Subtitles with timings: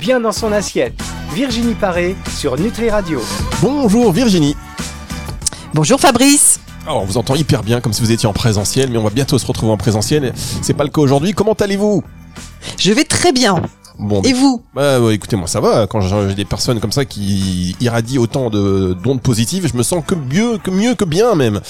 [0.00, 1.00] bien dans son assiette.
[1.34, 3.20] Virginie Paré sur Nutri Radio.
[3.60, 4.56] Bonjour Virginie.
[5.74, 6.58] Bonjour Fabrice.
[6.86, 9.10] Alors, on vous entend hyper bien comme si vous étiez en présentiel, mais on va
[9.10, 10.32] bientôt se retrouver en présentiel.
[10.62, 11.32] C'est pas le cas aujourd'hui.
[11.32, 12.02] Comment allez-vous?
[12.78, 13.62] Je vais très bien.
[14.00, 15.86] Bon, Et vous bah, ouais, écoutez, moi ça va.
[15.86, 20.02] Quand j'ai des personnes comme ça qui irradient autant de d'ondes positives, je me sens
[20.06, 21.60] que mieux, que mieux que bien même.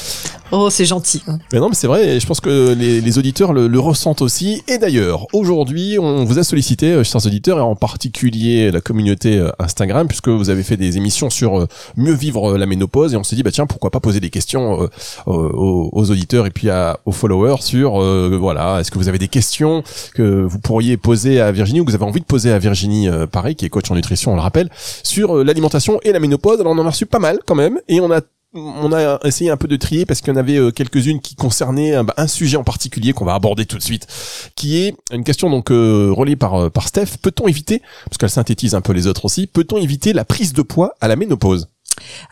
[0.53, 1.23] Oh, c'est gentil.
[1.53, 2.19] Mais non, mais c'est vrai.
[2.19, 4.63] Je pense que les, les auditeurs le, le ressentent aussi.
[4.67, 9.37] Et d'ailleurs, aujourd'hui, on vous a sollicité, euh, chers auditeurs, et en particulier la communauté
[9.39, 11.67] euh, Instagram, puisque vous avez fait des émissions sur euh,
[11.97, 14.89] mieux vivre la ménopause, et on s'est dit, bah tiens, pourquoi pas poser des questions
[15.27, 19.19] aux, aux auditeurs et puis à, aux followers sur, euh, voilà, est-ce que vous avez
[19.19, 19.83] des questions
[20.15, 23.27] que vous pourriez poser à Virginie ou que vous avez envie poser à Virginie euh,
[23.27, 24.71] Paris, qui est coach en nutrition, on le rappelle,
[25.03, 26.61] sur euh, l'alimentation et la ménopause.
[26.61, 28.21] Alors on en a reçu pas mal quand même, et on a
[28.53, 31.37] on a essayé un peu de trier parce qu'il y en avait euh, quelques-unes qui
[31.37, 34.09] concernaient un sujet en particulier qu'on va aborder tout de suite,
[34.57, 37.19] qui est une question donc euh, relayée par par Steph.
[37.23, 40.63] Peut-on éviter, parce qu'elle synthétise un peu les autres aussi, peut-on éviter la prise de
[40.63, 41.69] poids à la ménopause?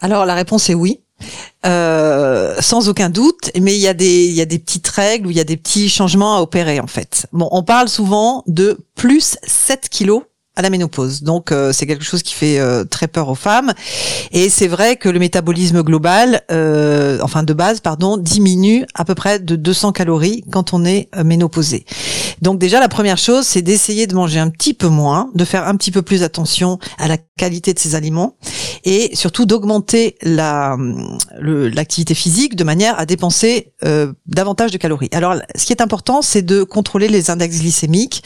[0.01, 1.01] Alors la réponse est oui.
[1.67, 5.27] Euh, sans aucun doute, mais il y a des il y a des petites règles
[5.27, 7.27] ou il y a des petits changements à opérer en fait.
[7.33, 10.23] Bon, on parle souvent de plus 7 kilos
[10.59, 11.23] à la ménopause.
[11.23, 13.73] Donc euh, c'est quelque chose qui fait euh, très peur aux femmes
[14.33, 19.15] et c'est vrai que le métabolisme global euh, enfin de base pardon diminue à peu
[19.15, 21.87] près de 200 calories quand on est euh, ménopausé.
[22.43, 25.69] Donc déjà la première chose c'est d'essayer de manger un petit peu moins, de faire
[25.69, 28.37] un petit peu plus attention à la qualité de ses aliments
[28.85, 30.77] et surtout d'augmenter la
[31.41, 35.09] l'activité physique de manière à dépenser euh, davantage de calories.
[35.13, 38.25] Alors ce qui est important c'est de contrôler les index glycémiques,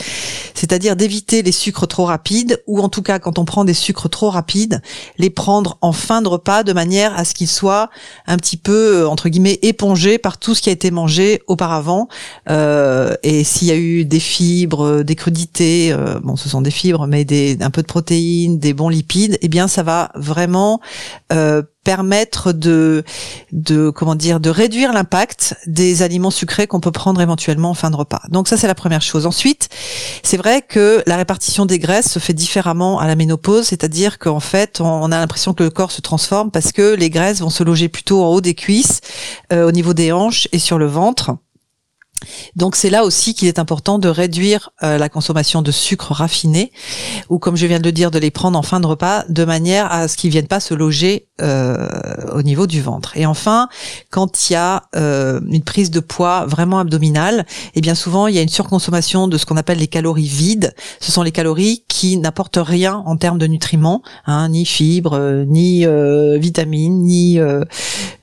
[0.55, 2.22] c'est-à-dire d'éviter les sucres trop rapides
[2.67, 4.83] ou en tout cas quand on prend des sucres trop rapides,
[5.19, 7.91] les prendre en fin de repas de manière à ce qu'ils soient
[8.27, 12.09] un petit peu euh, entre guillemets épongés par tout ce qui a été mangé auparavant.
[12.51, 16.71] Euh, et s'il y a eu des fibres, euh, des crudités, bon ce sont des
[16.71, 20.81] fibres, mais des un peu de protéines, des bons lipides, eh bien ça va vraiment
[21.85, 23.05] permettre de
[23.51, 27.91] de comment dire de réduire l'impact des aliments sucrés qu'on peut prendre éventuellement en fin
[27.91, 28.23] de repas.
[28.29, 29.27] Donc ça c'est la première chose.
[29.27, 29.69] Ensuite,
[30.23, 34.41] c'est vrai que la répartition des graisses se fait différemment à la ménopause, c'est-à-dire qu'en
[34.41, 37.65] fait, on a l'impression que le corps se transforme parce que les graisses vont se
[37.65, 39.01] loger plutôt en haut des cuisses,
[39.53, 41.37] euh, au niveau des hanches et sur le ventre.
[42.57, 46.73] Donc c'est là aussi qu'il est important de réduire euh, la consommation de sucre raffiné
[47.29, 49.45] ou comme je viens de le dire de les prendre en fin de repas de
[49.45, 51.89] manière à ce qu'ils viennent pas se loger euh,
[52.35, 53.17] au niveau du ventre.
[53.17, 53.69] Et enfin,
[54.11, 58.35] quand il y a euh, une prise de poids vraiment abdominale, et bien souvent il
[58.35, 60.75] y a une surconsommation de ce qu'on appelle les calories vides.
[61.01, 65.87] Ce sont les calories qui n'apportent rien en termes de nutriments, hein, ni fibres, ni
[66.39, 67.39] vitamines, ni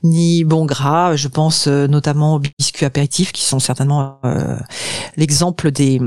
[0.02, 1.16] ni bons gras.
[1.16, 3.89] Je pense notamment aux biscuits apéritifs qui sont certainement
[4.24, 4.56] euh,
[5.16, 6.00] l'exemple des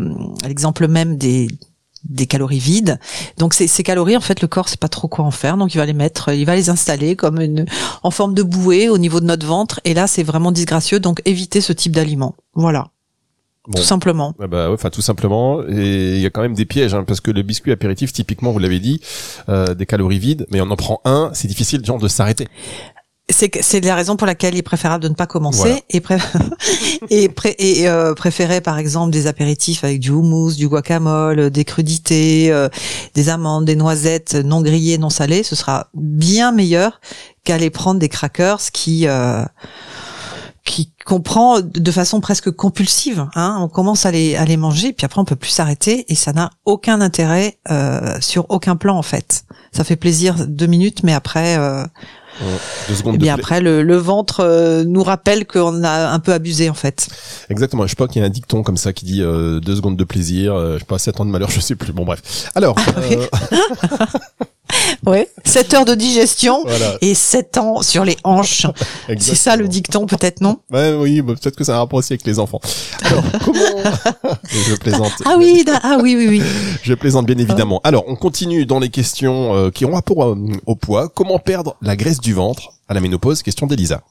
[0.45, 1.47] l'exemple même des
[2.03, 2.99] des calories vides.
[3.37, 5.73] Donc ces, ces calories, en fait, le corps sait pas trop quoi en faire, donc
[5.73, 7.65] il va les mettre, il va les installer comme une
[8.03, 9.79] en forme de bouée au niveau de notre ventre.
[9.85, 10.99] Et là, c'est vraiment disgracieux.
[10.99, 12.35] Donc évitez ce type d'aliment.
[12.55, 12.89] Voilà,
[13.65, 13.77] Bon.
[13.77, 14.35] tout simplement.
[14.41, 15.61] Ah bah ouais, tout simplement.
[15.69, 18.51] Et il y a quand même des pièges, hein, parce que le biscuit apéritif, typiquement,
[18.51, 18.99] vous l'avez dit,
[19.47, 22.49] euh, des calories vides, mais on en prend un, c'est difficile genre de s'arrêter.
[23.33, 25.79] C'est la raison pour laquelle il est préférable de ne pas commencer Voilà.
[25.89, 26.17] et, pré-
[27.09, 31.65] et, pré- et euh, préférer par exemple des apéritifs avec du houmous, du guacamole, des
[31.65, 32.69] crudités, euh,
[33.15, 35.43] des amandes, des noisettes non grillées, non salées.
[35.43, 37.01] Ce sera bien meilleur
[37.43, 39.43] qu'aller prendre des crackers qui euh,
[40.65, 43.27] qui qu'on prend de façon presque compulsive.
[43.35, 43.57] Hein.
[43.59, 46.31] On commence à les à les manger, puis après on peut plus s'arrêter et ça
[46.31, 49.43] n'a aucun intérêt euh, sur aucun plan en fait.
[49.73, 51.57] Ça fait plaisir deux minutes, mais après.
[51.57, 51.85] Euh, Euh,
[52.89, 56.33] deux secondes et bien après, le, le ventre euh, nous rappelle qu'on a un peu
[56.33, 57.07] abusé en fait.
[57.49, 57.83] Exactement.
[57.83, 59.97] Je sais pas qu'il y a un dicton comme ça qui dit euh, deux secondes
[59.97, 61.93] de plaisir, euh, je sais pas, sept ans de malheur, je sais plus.
[61.93, 62.51] Bon bref.
[62.55, 62.75] Alors,
[63.09, 63.17] oui.
[65.05, 65.29] Ouais.
[65.43, 66.97] 7 heures de digestion voilà.
[67.01, 68.67] et 7 ans sur les hanches.
[69.19, 70.59] C'est ça le dicton peut-être non?
[70.71, 72.61] Ouais, oui, bah, peut-être que ça a un rapport aussi avec les enfants.
[73.03, 73.83] Alors, comment
[74.51, 75.11] Je plaisante.
[75.25, 76.41] Ah oui, ah oui oui oui.
[76.81, 77.81] Je plaisante bien évidemment.
[77.83, 81.09] Alors, on continue dans les questions euh, qui ont rapport euh, au poids.
[81.09, 82.69] Comment perdre la graisse du ventre?
[82.89, 84.01] À la ménopause Question d'Elisa.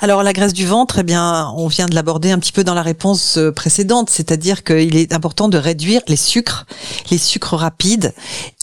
[0.00, 2.74] Alors la graisse du ventre, eh bien, on vient de l'aborder un petit peu dans
[2.74, 6.64] la réponse euh, précédente, c'est-à-dire qu'il est important de réduire les sucres,
[7.10, 8.14] les sucres rapides,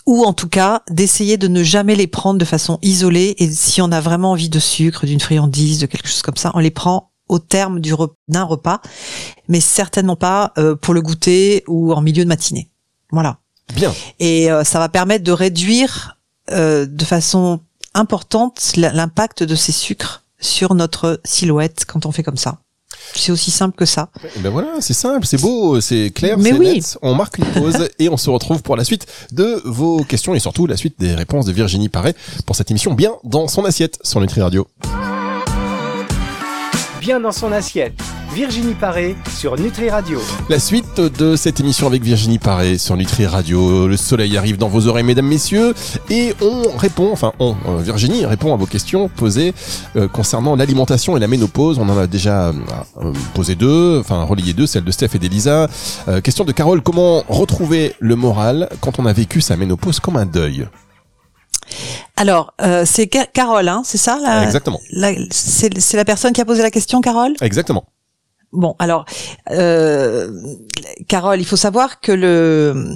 [0.07, 3.35] ou en tout cas d'essayer de ne jamais les prendre de façon isolée.
[3.37, 6.51] Et si on a vraiment envie de sucre, d'une friandise, de quelque chose comme ça,
[6.55, 7.93] on les prend au terme du
[8.29, 8.81] d'un repas,
[9.49, 12.71] mais certainement pas euh, pour le goûter ou en milieu de matinée.
[13.11, 13.39] Voilà.
[13.75, 13.93] Bien.
[14.19, 16.17] Et euh, ça va permettre de réduire
[16.51, 17.59] euh, de façon
[17.93, 22.59] importante l'impact de ces sucres sur notre silhouette quand on fait comme ça.
[23.13, 24.09] C'est aussi simple que ça.
[24.35, 26.75] Et ben voilà, c'est simple, c'est beau, c'est clair, Mais c'est oui.
[26.75, 26.97] net.
[27.01, 30.39] On marque une pause et on se retrouve pour la suite de vos questions et
[30.39, 32.15] surtout la suite des réponses de Virginie Paré
[32.45, 34.67] pour cette émission bien dans son assiette sur Nutri Radio.
[37.07, 37.93] Dans son assiette.
[38.33, 40.19] Virginie Paré sur Nutri Radio.
[40.49, 43.87] La suite de cette émission avec Virginie Paré sur Nutri Radio.
[43.87, 45.73] Le soleil arrive dans vos oreilles, mesdames, messieurs,
[46.09, 49.53] et on répond, enfin, on, euh, Virginie répond à vos questions posées
[49.95, 51.79] euh, concernant l'alimentation et la ménopause.
[51.79, 55.69] On en a déjà euh, posé deux, enfin, relayé deux, celle de Steph et d'Elisa.
[56.23, 60.25] Question de Carole, comment retrouver le moral quand on a vécu sa ménopause comme un
[60.25, 60.67] deuil?
[62.17, 64.79] Alors, euh, c'est Ca- Carole, hein, c'est ça la, Exactement.
[64.91, 67.33] la- c'est, c'est la personne qui a posé la question, Carole?
[67.41, 67.85] Exactement.
[68.53, 69.05] Bon, alors,
[69.51, 70.31] euh,
[71.07, 72.95] Carole, il faut savoir que le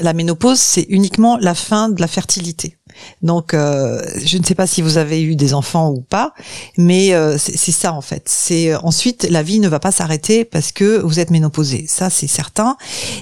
[0.00, 2.76] la ménopause, c'est uniquement la fin de la fertilité.
[3.22, 6.34] Donc, euh, je ne sais pas si vous avez eu des enfants ou pas,
[6.76, 8.24] mais euh, c'est ça en fait.
[8.26, 11.86] C'est euh, ensuite la vie ne va pas s'arrêter parce que vous êtes ménopausé.
[11.88, 12.76] Ça, c'est certain.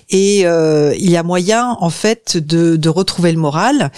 [0.08, 3.90] Et euh, il y a moyen en fait de, de retrouver le moral.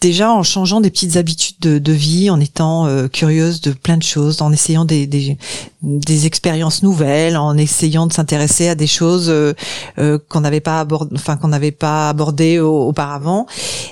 [0.00, 3.96] Déjà en changeant des petites habitudes de, de vie, en étant euh, curieuse de plein
[3.96, 5.36] de choses, en essayant des, des,
[5.82, 9.54] des expériences nouvelles, en essayant de s'intéresser à des choses euh,
[9.98, 13.46] euh, qu'on n'avait pas abordé, enfin qu'on n'avait pas abordées au- auparavant.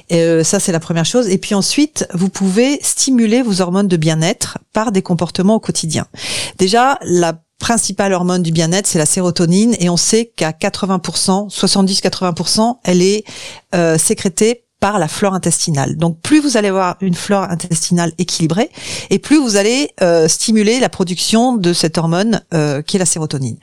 [0.08, 1.28] Et, euh, ça c'est la première chose.
[1.28, 6.06] Et puis ensuite, vous pouvez stimuler vos hormones de bien-être par des comportements au quotidien.
[6.58, 12.76] Déjà la principale hormone du bien-être, c'est la sérotonine, et on sait qu'à 80%, 70-80%,
[12.84, 13.24] elle est
[13.74, 15.96] euh, sécrétée par la flore intestinale.
[15.96, 18.70] Donc plus vous allez avoir une flore intestinale équilibrée,
[19.10, 23.06] et plus vous allez euh, stimuler la production de cette hormone euh, qui est la
[23.06, 23.56] sérotonine.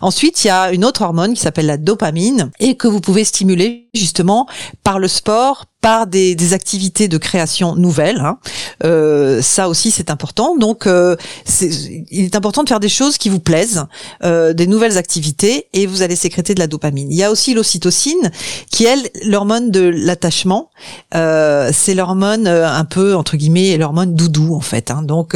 [0.00, 3.24] Ensuite, il y a une autre hormone qui s'appelle la dopamine et que vous pouvez
[3.24, 4.46] stimuler justement
[4.82, 8.20] par le sport, par des, activités de création nouvelles.
[8.20, 8.38] hein.
[8.84, 10.56] Euh, ça aussi, c'est important.
[10.56, 13.84] Donc, euh, c'est- il est important de faire des choses qui vous plaisent,
[14.24, 17.10] euh, des nouvelles activités, et vous allez sécréter de la dopamine.
[17.10, 18.30] Il y a aussi l'ocytocine,
[18.70, 20.70] qui est elle, l'hormone de l'attachement.
[21.14, 24.90] Euh, c'est l'hormone euh, un peu entre guillemets l'hormone doudou en fait.
[24.90, 25.02] hein.
[25.02, 25.34] Donc,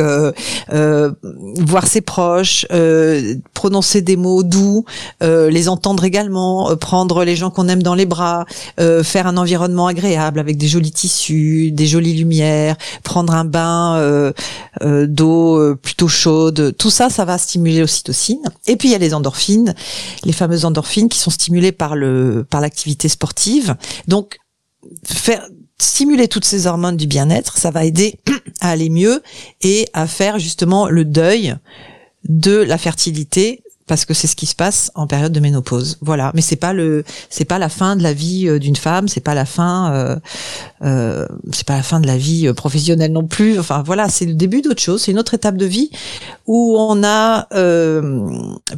[0.71, 2.67] voir ses proches,
[3.55, 4.85] prononcer des mots doux,
[5.21, 8.45] les entendre également, prendre les gens qu'on aime dans les bras,
[9.03, 14.33] faire un environnement agréable avec des jolis tissus, des jolies lumières, prendre un bain euh,
[14.83, 18.43] euh, d'eau euh, plutôt chaude, tout ça, ça va stimuler l'ocytocine.
[18.67, 19.75] Et puis il y a les endorphines,
[20.25, 23.77] les fameuses endorphines qui sont stimulées par le par l'activité sportive.
[24.09, 24.39] Donc
[25.05, 25.47] faire
[25.79, 28.19] stimuler toutes ces hormones du bien-être, ça va aider
[28.61, 29.23] à aller mieux
[29.63, 31.57] et à faire justement le deuil
[32.29, 35.99] de la fertilité parce que c'est ce qui se passe en période de ménopause.
[36.01, 39.09] Voilà, mais c'est pas le c'est pas la fin de la vie euh, d'une femme,
[39.09, 40.17] c'est pas la fin euh,
[40.85, 43.59] euh, c'est pas la fin de la vie euh, professionnelle non plus.
[43.59, 45.91] Enfin voilà, c'est le début d'autre chose, c'est une autre étape de vie
[46.47, 48.31] où on a euh,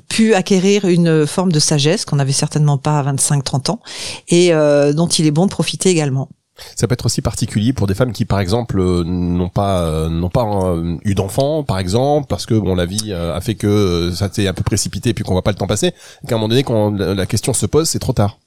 [0.09, 3.81] pu acquérir une forme de sagesse qu'on n'avait certainement pas à 25-30 ans
[4.29, 6.31] et euh, dont il est bon de profiter également.
[6.77, 10.09] Ça peut être aussi particulier pour des femmes qui, par exemple, euh, n'ont pas euh,
[10.09, 14.11] n'ont pas euh, eu d'enfants, par exemple, parce que bon, la vie a fait que
[14.15, 15.93] ça s'est un peu précipité et puis qu'on voit pas le temps passer.
[16.29, 18.39] Qu'à un moment donné, quand la question se pose, c'est trop tard.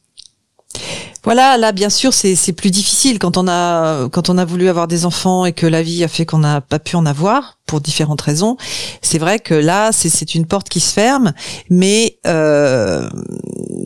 [1.26, 4.88] Voilà, là bien sûr c'est plus difficile quand on a quand on a voulu avoir
[4.88, 7.82] des enfants et que la vie a fait qu'on n'a pas pu en avoir pour
[7.82, 8.58] différentes raisons.
[9.02, 11.34] C'est vrai que là c'est une porte qui se ferme,
[11.68, 13.10] mais euh,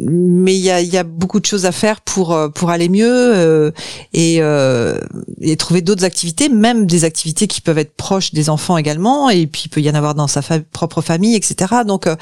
[0.10, 2.90] mais il y a y a beaucoup de choses à faire pour euh, pour aller
[2.90, 3.72] mieux euh,
[4.12, 5.00] et euh,
[5.40, 9.48] et trouver d'autres activités, même des activités qui peuvent être proches des enfants également et
[9.48, 10.42] puis il peut y en avoir dans sa
[10.74, 11.84] propre famille, etc.
[11.88, 12.18] Donc euh,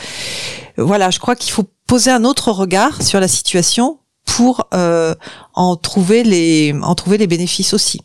[0.78, 3.98] voilà, je crois qu'il faut poser un autre regard sur la situation
[4.28, 5.16] pour euh,
[5.56, 8.02] en trouver les en trouver les bénéfices aussi.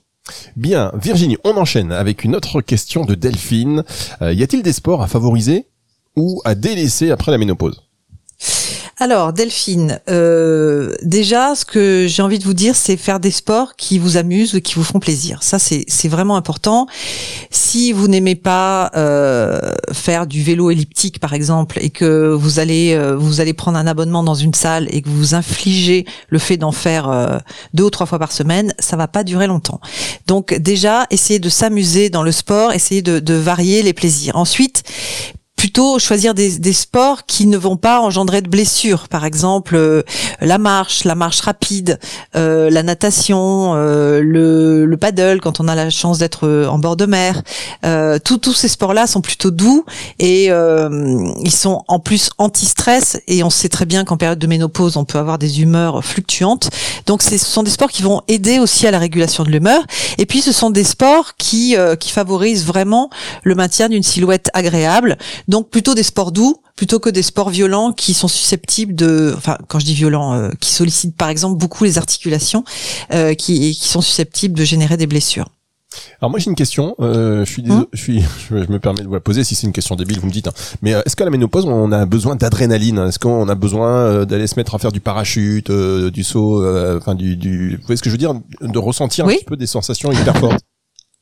[0.57, 3.85] Bien, Virginie, on enchaîne avec une autre question de Delphine.
[4.23, 5.67] Euh, y a-t-il des sports à favoriser
[6.17, 7.83] ou à délaisser après la ménopause?
[9.03, 13.75] Alors Delphine, euh, déjà ce que j'ai envie de vous dire, c'est faire des sports
[13.75, 15.43] qui vous amusent qui vous font plaisir.
[15.43, 16.87] Ça c'est vraiment important.
[17.51, 22.95] Si vous n'aimez pas euh, faire du vélo elliptique par exemple et que vous allez
[22.95, 26.39] euh, vous allez prendre un abonnement dans une salle et que vous vous infligez le
[26.39, 27.39] fait d'en faire euh,
[27.75, 29.81] deux ou trois fois par semaine, ça va pas durer longtemps.
[30.29, 34.37] Donc déjà essayez de s'amuser dans le sport, essayez de, de varier les plaisirs.
[34.37, 34.85] Ensuite
[35.63, 39.07] plutôt choisir des, des, sports qui ne vont pas engendrer de blessures.
[39.07, 40.03] Par exemple, euh,
[40.41, 42.01] la marche, la marche rapide,
[42.35, 46.97] euh, la natation, euh, le, le, paddle quand on a la chance d'être en bord
[46.97, 47.43] de mer.
[48.25, 49.85] tous ces sports-là sont plutôt doux
[50.19, 54.97] et ils sont en plus anti-stress et on sait très bien qu'en période de ménopause,
[54.97, 56.71] on peut avoir des humeurs fluctuantes.
[57.07, 59.81] Donc ce sont des sports qui vont aider aussi à la régulation de l'humeur.
[60.19, 63.11] Et puis ce sont des sports qui, qui favorisent vraiment
[63.45, 65.19] le maintien d'une silhouette agréable.
[65.53, 69.59] Donc plutôt des sports doux plutôt que des sports violents qui sont susceptibles de, enfin
[69.69, 72.65] quand je dis violents, euh, qui sollicitent par exemple beaucoup les articulations,
[73.13, 75.51] euh, qui, qui sont susceptibles de générer des blessures.
[76.23, 79.07] Alors moi j'ai une question, euh, je suis, hum je suis, je me permets de
[79.07, 79.45] vous la poser.
[79.45, 80.49] Si c'est une question débile, vous me dites.
[80.49, 80.55] Hein.
[80.81, 84.55] Mais est-ce qu'à la ménopause on a besoin d'adrénaline Est-ce qu'on a besoin d'aller se
[84.57, 86.67] mettre à faire du parachute, du saut,
[86.97, 88.33] enfin du, du, vous voyez ce que je veux dire,
[88.63, 90.65] de ressentir un petit peu des sensations hyper fortes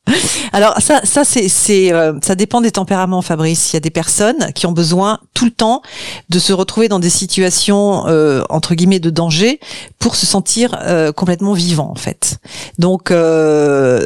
[0.53, 3.71] alors ça, ça c'est, c'est, euh, ça dépend des tempéraments, Fabrice.
[3.71, 5.81] Il y a des personnes qui ont besoin tout le temps
[6.29, 9.59] de se retrouver dans des situations euh, entre guillemets de danger
[9.99, 12.39] pour se sentir euh, complètement vivant en fait.
[12.79, 13.13] Donc,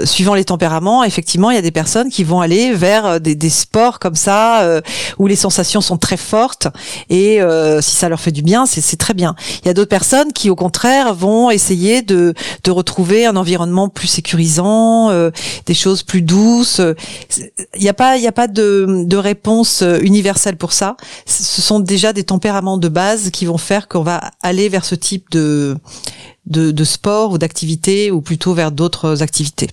[0.06, 3.50] suivant les tempéraments, effectivement, il y a des personnes qui vont aller vers des, des
[3.50, 4.82] sports comme ça
[5.18, 6.68] où les sensations sont très fortes
[7.10, 7.40] et
[7.82, 9.36] si ça leur fait du bien, c'est, c'est très bien.
[9.64, 12.34] Il y a d'autres personnes qui, au contraire, vont essayer de,
[12.64, 15.12] de retrouver un environnement plus sécurisant,
[15.66, 16.82] des choses plus douces.
[17.76, 20.98] Il n'y a pas, il y a pas de, de réponse universelle pour ça.
[21.26, 24.96] Ce sont déjà des tempéraments de base qui vont faire qu'on va aller vers ce
[24.96, 25.78] type de,
[26.46, 29.70] de, de sport ou d'activité ou plutôt vers d'autres activités.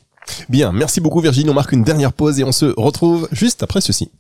[0.49, 1.51] Bien, merci beaucoup Virginie.
[1.51, 4.11] On marque une dernière pause et on se retrouve juste après ceci.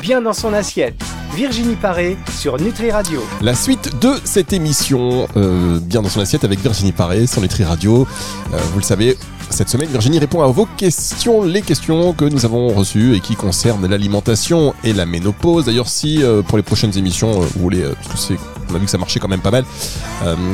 [0.00, 1.02] Bien dans son assiette.
[1.34, 3.22] Virginie Paré sur Nutri Radio.
[3.40, 7.64] La suite de cette émission, euh, bien dans son assiette avec Virginie Paré sur Nutri
[7.64, 8.06] Radio.
[8.52, 9.16] Euh, vous le savez,
[9.48, 13.34] cette semaine, Virginie répond à vos questions, les questions que nous avons reçues et qui
[13.34, 15.64] concernent l'alimentation et la ménopause.
[15.64, 18.34] D'ailleurs, si euh, pour les prochaines émissions, vous voulez, que
[18.70, 19.64] on a vu que ça marchait quand même pas mal,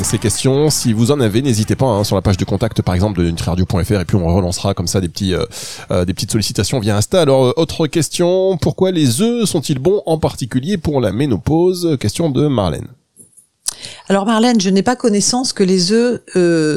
[0.03, 2.95] ces questions, si vous en avez, n'hésitez pas hein, sur la page de contact, par
[2.97, 7.21] exemple, de nutriradio.fr et puis on relancera comme ça des des petites sollicitations via Insta.
[7.21, 10.68] Alors, autre question, pourquoi les œufs sont-ils bons en particulier?
[10.77, 12.89] Pour la ménopause Question de Marlène.
[14.09, 16.21] Alors Marlène, je n'ai pas connaissance que les œufs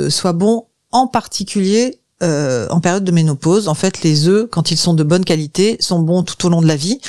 [0.09, 3.67] soient bons en particulier euh, en période de ménopause.
[3.67, 6.61] En fait, les œufs, quand ils sont de bonne qualité, sont bons tout au long
[6.61, 6.99] de la vie.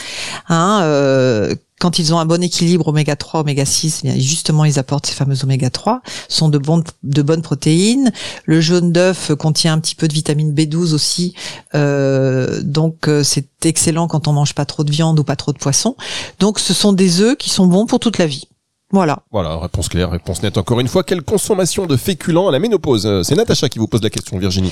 [0.48, 4.78] Hein, euh, quand ils ont un bon équilibre oméga 3, oméga 6, eh justement ils
[4.78, 8.12] apportent ces fameux oméga 3, sont de, bonnes de bonnes protéines.
[8.44, 11.34] Le jaune d'œuf contient un petit peu de vitamine B12 aussi,
[11.74, 15.52] euh, donc euh, c'est excellent quand on mange pas trop de viande ou pas trop
[15.52, 15.96] de poisson.
[16.38, 18.46] Donc ce sont des œufs qui sont bons pour toute la vie.
[18.92, 19.20] Voilà.
[19.32, 20.58] Voilà, réponse claire, réponse nette.
[20.58, 23.86] Encore une fois, quelle consommation de féculents à la ménopause euh, C'est Natacha qui vous
[23.86, 24.70] pose la question, Virginie.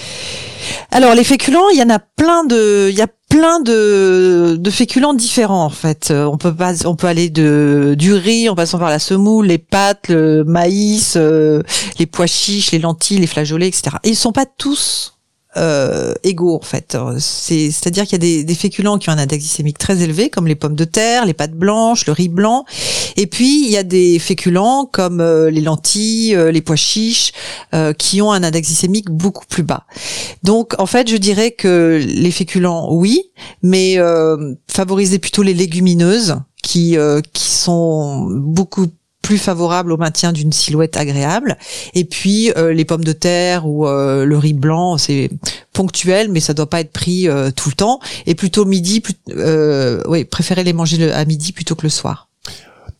[0.90, 4.70] Alors les féculents, il y en a plein de, il y a plein de, de
[4.70, 6.10] féculents différents en fait.
[6.10, 9.46] Euh, on peut pas, on peut aller de du riz en passant par la semoule,
[9.46, 11.62] les pâtes, le maïs, euh,
[11.98, 13.96] les pois chiches, les lentilles, les flageolets, etc.
[14.04, 15.14] Et ils sont pas tous
[15.56, 16.96] euh, égaux en fait.
[17.18, 20.30] C'est, c'est-à-dire qu'il y a des, des, féculents qui ont un index glycémique très élevé,
[20.30, 22.64] comme les pommes de terre, les pâtes blanches, le riz blanc.
[23.16, 27.32] Et puis il y a des féculents comme euh, les lentilles, euh, les pois chiches,
[27.74, 29.84] euh, qui ont un index glycémique beaucoup plus bas.
[30.42, 33.30] Donc en fait, je dirais que les féculents, oui,
[33.62, 33.98] mais
[34.68, 36.96] favoriser plutôt les légumineuses qui
[37.32, 38.86] qui sont beaucoup
[39.22, 41.56] plus favorable au maintien d'une silhouette agréable.
[41.94, 45.30] Et puis euh, les pommes de terre ou euh, le riz blanc, c'est
[45.72, 48.00] ponctuel, mais ça doit pas être pris euh, tout le temps.
[48.26, 49.02] Et plutôt midi,
[50.08, 52.28] oui, préférez les manger à midi plutôt que le soir.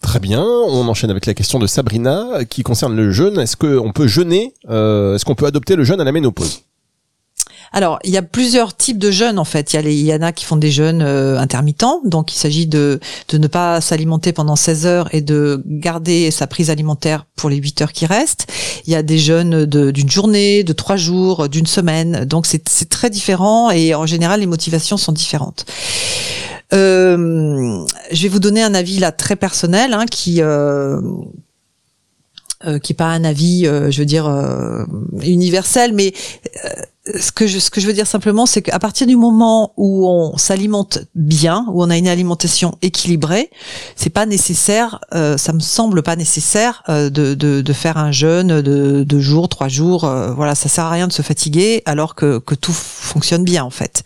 [0.01, 3.39] Très bien, on enchaîne avec la question de Sabrina qui concerne le jeûne.
[3.39, 6.63] Est-ce qu'on peut jeûner Est-ce qu'on peut adopter le jeûne à la ménopause?
[7.73, 9.73] Alors, il y a plusieurs types de jeûnes en fait.
[9.73, 12.37] Il y, a les, il en a qui font des jeûnes euh, intermittents, donc il
[12.37, 12.99] s'agit de,
[13.33, 17.83] ne pas s'alimenter pendant 16 heures et de garder sa prise alimentaire pour les 8
[17.83, 18.47] heures qui restent.
[18.87, 22.25] Il y a des jeûnes d'une journée, de trois jours, d'une semaine.
[22.25, 25.65] Donc c'est très différent et en général les motivations sont différentes.
[26.73, 31.01] Euh, je vais vous donner un avis là très personnel hein, qui euh,
[32.83, 34.29] qui est pas un avis, je veux dire
[35.23, 36.13] universel, mais
[37.07, 40.07] ce que je ce que je veux dire simplement, c'est qu'à partir du moment où
[40.09, 43.51] on s'alimente bien, où on a une alimentation équilibrée,
[43.97, 49.03] c'est pas nécessaire, ça me semble pas nécessaire de, de, de faire un jeûne de
[49.03, 50.01] deux jours, trois jours.
[50.37, 53.71] voilà, ça sert à rien de se fatiguer alors que que tout fonctionne bien en
[53.71, 54.03] fait.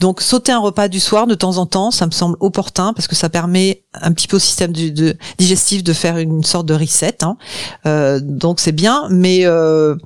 [0.00, 3.08] Donc sauter un repas du soir de temps en temps, ça me semble opportun parce
[3.08, 7.18] que ça permet un petit peu au système digestif de faire une sorte de reset.
[7.22, 7.36] Hein.
[7.86, 9.96] Euh, donc c'est bien, mais euh,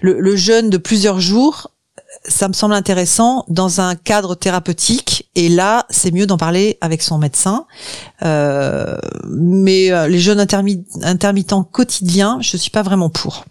[0.00, 1.72] le, jeûne de plusieurs jours
[2.24, 5.28] ça me semble intéressant dans un cadre thérapeutique.
[5.34, 7.66] Et là, c'est mieux d'en parler avec son médecin.
[8.22, 8.96] Euh,
[9.28, 10.44] mais euh, les jeûnes
[11.02, 13.44] intermittents quotidiens, je suis pas vraiment pour.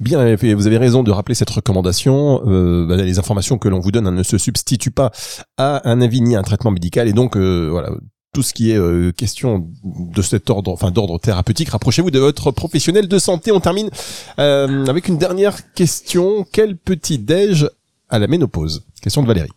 [0.00, 2.42] Bien, vous avez raison de rappeler cette recommandation.
[2.46, 5.12] Euh, bah, les informations que l'on vous donne hein, ne se substituent pas
[5.56, 7.08] à un avis ni un traitement médical.
[7.08, 7.90] Et donc, euh, voilà,
[8.32, 12.50] tout ce qui est euh, question de cet ordre, enfin d'ordre thérapeutique, rapprochez-vous de votre
[12.50, 13.52] professionnel de santé.
[13.52, 13.90] On termine
[14.38, 16.46] euh, avec une dernière question.
[16.52, 17.68] Quel petit déj
[18.08, 19.50] à la ménopause Question de Valérie.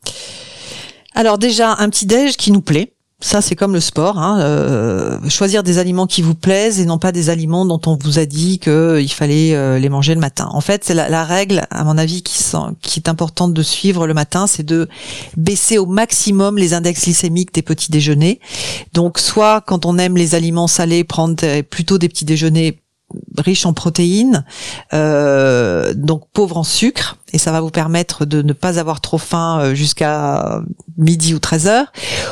[1.13, 2.93] Alors déjà un petit déj qui nous plaît.
[3.23, 4.17] Ça, c'est comme le sport.
[4.17, 7.95] Hein, euh, choisir des aliments qui vous plaisent et non pas des aliments dont on
[7.95, 10.49] vous a dit qu'il fallait euh, les manger le matin.
[10.51, 12.43] En fait, c'est la, règle, à mon avis, qui,
[12.81, 14.89] qui est importante de suivre le matin, c'est de
[15.37, 18.39] baisser au maximum les index glycémiques des petits déjeuners.
[18.93, 22.81] Donc, soit quand on aime les aliments salés, prendre plutôt des petits déjeuners
[23.37, 24.45] riches en protéines,
[24.93, 29.17] euh, donc pauvres en sucre, et ça va vous permettre de ne pas avoir trop
[29.17, 30.61] faim euh, jusqu'à
[30.97, 31.91] midi ou 13 heures.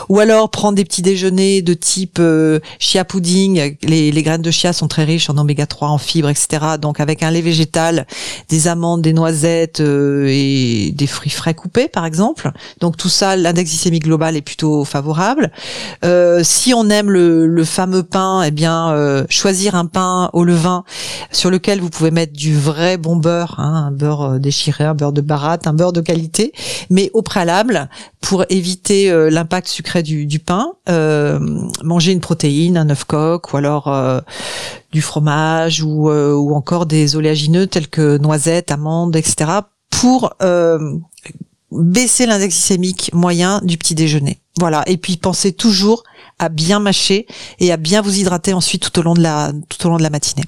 [0.10, 3.78] Ou alors prendre des petits déjeuners de type euh, chia pudding.
[3.82, 6.66] Les, graines de chia sont très riches en oméga 3, en fibres, etc.
[6.80, 8.06] Donc avec un lait végétal,
[8.50, 12.52] des amandes, des noisettes euh, et des fruits frais coupés, par exemple.
[12.82, 15.52] Donc tout ça, l'index glycémique global est plutôt favorable.
[16.44, 20.84] Si on aime le, le fameux pain, eh bien choisir un pain au levain
[21.32, 25.14] sur lequel vous pouvez mettre du vrai bon beurre, hein, un beurre déchiré un beurre
[25.14, 26.54] de baratte, un beurre de qualité,
[26.90, 27.90] mais au préalable,
[28.22, 31.40] pour éviter euh, l'impact sucré du, pain, euh,
[31.84, 34.20] manger une protéine, un œuf coq, ou alors euh,
[34.92, 39.52] du fromage, ou, ou encore des oléagineux tels que noisettes, amandes, etc.,
[39.90, 40.34] pour
[41.72, 44.40] baisser l'index glycémique moyen du petit déjeuner.
[44.60, 44.84] Voilà.
[44.88, 46.04] Et puis pensez toujours
[46.40, 47.28] à bien mâcher
[47.60, 50.04] et à bien vous hydrater ensuite tout au long de la tout au long de
[50.04, 50.44] la matinée.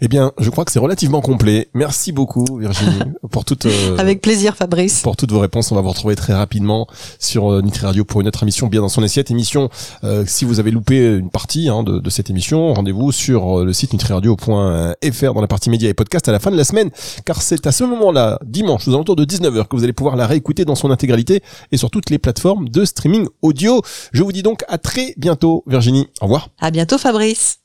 [0.00, 1.68] Eh bien, je crois que c'est relativement complet.
[1.74, 2.98] Merci beaucoup Virginie
[3.30, 5.00] pour toute euh, Avec plaisir Fabrice.
[5.02, 6.86] Pour toutes vos réponses, on va vous retrouver très rapidement
[7.18, 9.70] sur euh, Nutri Radio pour une autre émission bien dans son assiette émission.
[10.02, 13.64] Euh, si vous avez loupé une partie hein, de, de, cette émission, rendez-vous sur euh,
[13.64, 16.90] le site nutriradio.fr dans la partie médias et podcasts à la fin de la semaine
[17.24, 20.26] car c'est à ce moment-là, dimanche aux alentours de 19h que vous allez pouvoir la
[20.26, 21.42] réécouter dans son intégralité
[21.72, 23.82] et sur toutes les plateformes de streaming audio.
[24.12, 26.08] Je vous dis donc à très bientôt Virginie.
[26.20, 26.48] Au revoir.
[26.60, 27.63] À bientôt Fabrice.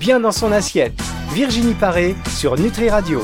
[0.00, 0.98] Bien dans son assiette.
[1.34, 3.18] Virginie Paré sur Nutri Radio.